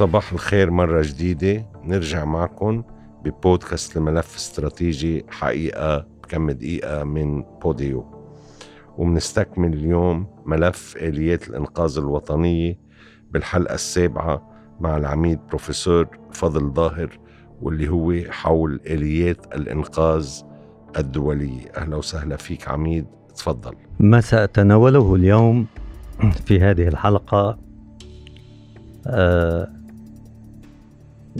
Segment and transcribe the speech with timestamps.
[0.00, 1.66] صباح الخير مرة جديدة.
[1.84, 2.82] نرجع معكم
[3.24, 8.04] ببودكاست الملف استراتيجي حقيقة بكم دقيقة من بوديو.
[8.98, 12.78] ومنستكمل اليوم ملف آليات الإنقاذ الوطنية
[13.30, 17.18] بالحلقة السابعة مع العميد بروفيسور فضل ظاهر
[17.62, 20.40] واللي هو حول آليات الإنقاذ
[20.98, 21.72] الدولية.
[21.76, 23.74] أهلا وسهلا فيك عميد تفضل.
[23.98, 25.66] ما سأتناوله اليوم
[26.46, 27.58] في هذه الحلقة
[29.06, 29.79] آه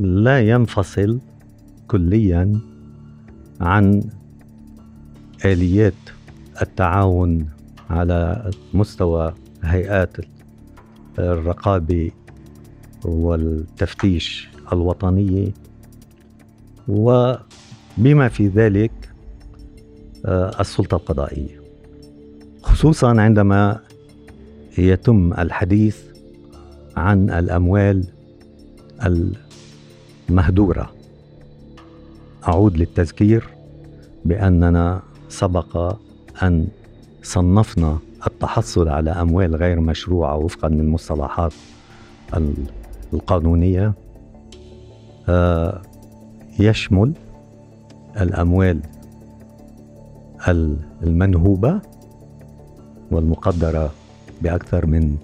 [0.00, 1.18] لا ينفصل
[1.88, 2.58] كليا
[3.60, 4.02] عن
[5.44, 5.94] آليات
[6.62, 7.48] التعاون
[7.90, 10.16] على مستوى هيئات
[11.18, 12.10] الرقابة
[13.04, 15.48] والتفتيش الوطنية
[16.88, 18.92] وبما في ذلك
[20.26, 21.60] آه، السلطة القضائية.
[22.62, 23.78] خصوصا عندما
[24.78, 25.98] يتم الحديث
[26.96, 28.04] عن الأموال
[30.32, 30.90] المهدورة
[32.48, 33.48] أعود للتذكير
[34.24, 35.96] بأننا سبق
[36.42, 36.68] أن
[37.22, 41.52] صنفنا التحصل على أموال غير مشروعة وفقا للمصطلحات
[43.12, 43.92] القانونية.
[45.28, 45.82] آه،
[46.58, 47.12] يشمل
[48.20, 48.80] الأموال
[51.02, 51.80] المنهوبة
[53.10, 53.90] والمقدرة
[54.42, 55.16] بأكثر من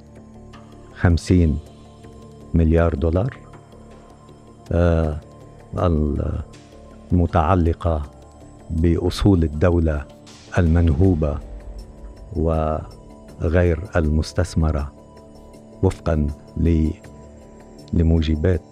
[1.00, 1.58] خمسين
[2.54, 3.47] مليار دولار.
[7.12, 8.02] المتعلقة
[8.70, 10.04] بأصول الدولة
[10.58, 11.38] المنهوبة
[12.36, 14.92] وغير المستثمرة
[15.82, 16.26] وفقا
[17.92, 18.62] لموجبات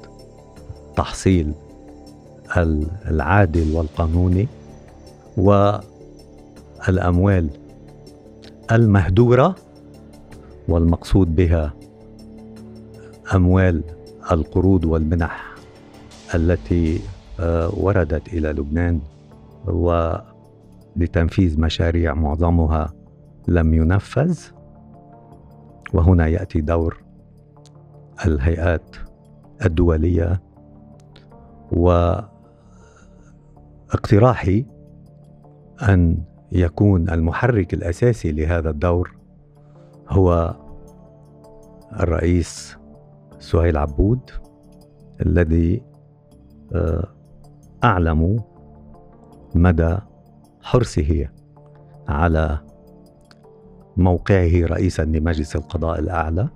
[0.97, 1.53] تحصيل
[3.06, 4.48] العادل والقانوني
[6.88, 7.49] والأموال
[8.72, 9.54] المهدورة
[10.69, 11.72] والمقصود بها
[13.34, 13.82] أموال
[14.32, 15.56] القروض والمنح.
[16.34, 17.00] التي
[17.41, 19.00] آه، وردت إلى لبنان
[19.66, 22.92] ولتنفيذ مشاريع معظمها
[23.48, 24.38] لم ينفذ.
[25.94, 27.03] وهنا يأتي دور
[28.26, 28.97] الهيئات
[29.64, 30.42] الدولية
[33.93, 34.66] واقتراحي
[35.82, 36.19] أن
[36.53, 39.16] يكون المحرك الأساسي لهذا الدور
[40.08, 40.54] هو
[42.00, 42.76] الرئيس
[43.38, 44.31] سهيل عبود
[45.26, 45.82] الذي
[46.75, 47.09] آه،
[47.84, 48.43] أعلم
[49.54, 49.97] مدى
[50.62, 51.28] حرصه
[52.09, 52.59] على
[53.97, 56.49] موقعه رئيسا لمجلس القضاء الأعلى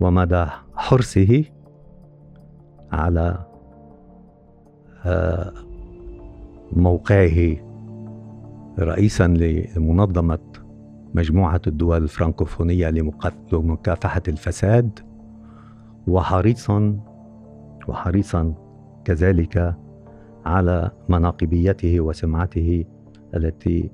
[0.00, 1.44] ومدى حرصه
[2.92, 3.38] على
[5.06, 5.52] آه،
[6.72, 7.56] موقعه
[8.78, 10.38] رئيسا لمنظمة
[11.14, 12.90] مجموعة الدول الفرنكوفونية
[13.52, 14.98] لمكافحة الفساد
[16.08, 17.00] وحريصا
[17.88, 18.54] وحريصا
[19.08, 19.74] كذلك
[20.46, 22.84] على مناقبيته وسمعته
[23.34, 23.90] التي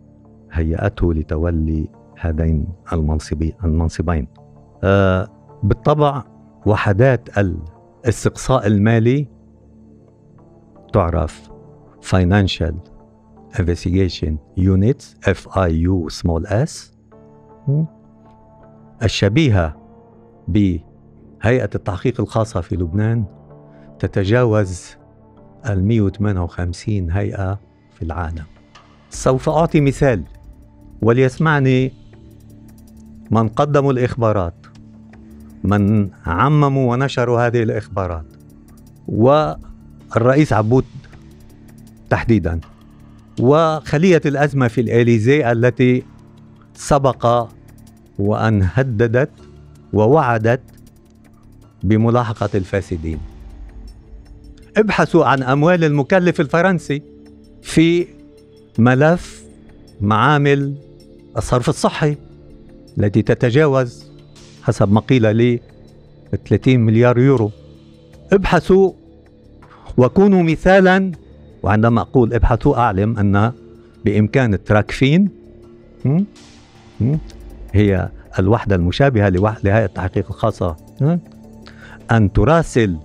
[0.52, 1.88] هيأته لتولي
[2.20, 4.28] هذين المنصبين.
[4.84, 5.28] آه
[5.62, 6.24] بالطبع
[6.66, 9.28] وحدات الاستقصاء المالي
[10.92, 11.50] تعرف
[12.02, 12.74] Financial
[13.58, 16.72] Investigation Units FIU small s
[19.02, 19.76] الشبيهة
[20.48, 23.24] بهيئة التحقيق الخاصة في لبنان
[23.98, 24.96] تتجاوز
[25.68, 27.58] ال 158 هيئة
[27.98, 28.44] في العالم.
[29.10, 30.22] سوف أعطي مثال.
[31.02, 31.92] وليسمعني
[33.30, 34.54] من قدموا الإخبارات
[35.64, 38.24] من عمموا ونشروا هذه الإخبارات
[39.08, 40.84] والرئيس عبود
[42.10, 42.60] تحديدا
[43.40, 46.02] وخلية الأزمة في الإليزي التي
[46.74, 47.48] سبق
[48.18, 49.30] وأن هددت
[49.92, 50.60] ووعدت
[51.82, 53.18] بملاحقة الفاسدين.
[54.76, 57.02] ابحثوا عن أموال المكلف الفرنسي
[57.62, 58.06] في
[58.78, 59.44] ملف
[60.00, 60.74] معامل
[61.36, 62.16] الصرف الصحي
[62.98, 64.04] التي تتجاوز
[64.62, 65.60] حسب ما قيل لي
[66.48, 67.50] 30 مليار يورو.
[68.32, 68.92] ابحثوا
[69.96, 71.12] وكونوا مثالا
[71.62, 73.52] وعندما أقول ابحثوا أعلم أن
[74.04, 75.28] بإمكان التراكفين
[77.72, 80.76] هي الوحدة المشابهة لهيئة التحقيق الخاصة
[82.10, 82.96] أن تراسل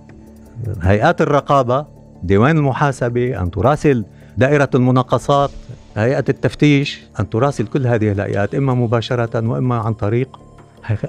[0.82, 1.86] هيئات الرقابة
[2.22, 4.04] ديوان المحاسبة أن تراسل
[4.38, 5.50] دائرة المناقصات
[5.96, 10.40] هيئة التفتيش أن تراسل كل هذه الهيئات إما مباشرة وإما عن طريق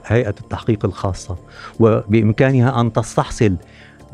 [0.06, 1.36] هيئة التحقيق الخاصة.
[1.80, 3.56] وبإمكانها أن تستحصل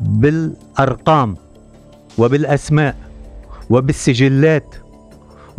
[0.00, 1.36] بالأرقام
[2.18, 2.96] وبالأسماء
[3.70, 4.74] وبالسجلات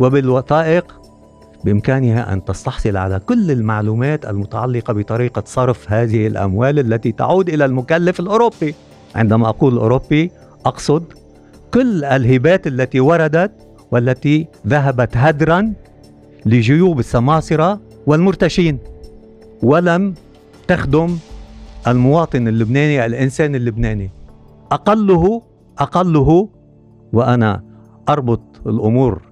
[0.00, 1.00] وبالوثائق
[1.64, 8.20] بإمكانها أن تستحصل على كل المعلومات المتعلقة بطريقة صرف هذه الأموال التي تعود إلى المكلف
[8.20, 8.74] الأوروبي.
[9.14, 10.30] عندما أقول أوروبي
[10.66, 11.04] أقصد
[11.74, 13.52] كل الهبات التي وردت
[13.90, 15.72] والتي ذهبت هدرا
[16.46, 18.78] لجيوب السماسرة والمرتشين
[19.62, 20.14] ولم
[20.68, 21.16] تخدم
[21.86, 24.10] المواطن اللبناني الإنسان اللبناني.
[24.72, 25.42] أقله
[25.78, 26.48] أقله
[27.12, 27.62] وأنا
[28.08, 29.22] أربط الأمور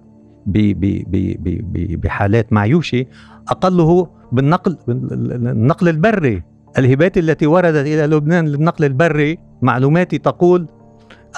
[2.02, 3.04] بحالات معيوشة
[3.48, 6.42] أقله بالنقل النقل البري.
[6.78, 10.66] الهبات التي وردت إلى لبنان للنقل البري معلوماتي تقول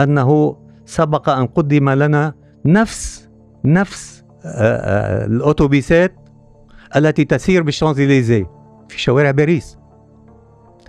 [0.00, 2.34] أنه سبق أن قدم لنا
[2.64, 3.28] نفس
[3.64, 6.14] نفس الأوتوبيسات
[6.96, 8.50] التي تسير بالشانزليزيه
[8.88, 9.78] في شوارع باريس.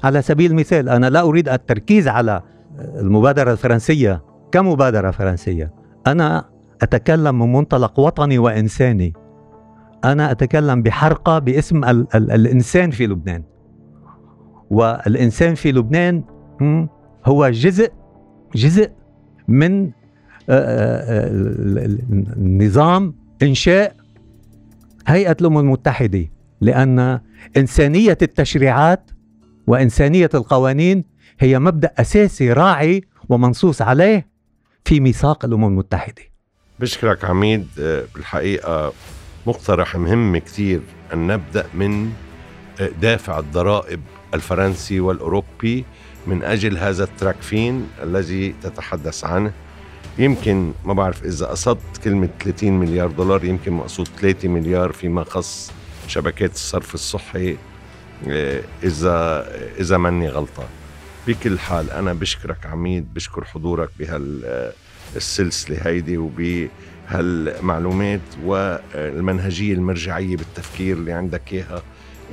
[0.03, 2.41] على سبيل المثال أنا لا أريد التركيز على
[2.79, 4.23] المبادرة الفرنسية.
[4.51, 5.73] كمبادرة فرنسية
[6.07, 6.45] أنا
[6.81, 9.13] أتكلم من منطلق وطني وإنساني.
[10.05, 13.43] أنا أتكلم بحرقة باسم ال ال الإنسان في لبنان.
[14.71, 16.23] والإنسان في لبنان
[17.25, 17.91] هو جزء
[18.55, 18.91] جزء
[19.47, 19.91] من
[22.37, 23.95] نظام إنشاء
[25.07, 26.27] هيئة الأمم المتحدة
[26.61, 27.19] لأن
[27.57, 29.11] إنسانية التشريعات
[29.67, 31.03] وإنسانية القوانين
[31.39, 34.27] هي مبدأ أساسي راعي ومنصوص عليه
[34.85, 36.21] في ميثاق الأمم المتحدة.
[36.79, 38.93] بشكرك عميد آه، بالحقيقة
[39.47, 40.81] مقترح مهم كثير
[41.13, 42.11] أن نبدأ من
[42.81, 44.01] آه، دافع الضرائب
[44.33, 45.85] الفرنسي والأوروبي
[46.27, 49.51] من أجل هذا التراكفين الذي تتحدث عنه.
[50.17, 55.71] يمكن ما بعرف إذا قصدت كلمة 30 مليار دولار يمكن مقصود 3 مليار فيما خص
[56.07, 57.57] شبكات الصرف الصحي
[58.29, 59.47] آه، إذا
[59.79, 60.67] إذا ماني غلطان.
[61.27, 71.53] بكل حال أنا بشكرك عميد بشكر حضورك بهالسلسلة هيدي وبهالمعلومات والمنهجية المرجعية بالتفكير اللي عندك
[71.53, 71.81] إياها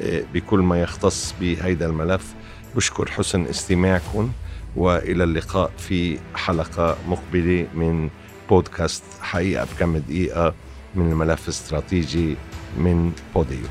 [0.03, 2.35] آه، بكل ما يختص بهيدا الملف.
[2.79, 4.31] بشكر حسن استماعكم
[4.77, 8.11] وإلى اللقاء في حلقة مقبلة من
[8.51, 10.55] بودكاست حقيقة بكم دقيقة
[10.95, 12.37] من الملف الاستراتيجي
[12.77, 13.67] من بوديو.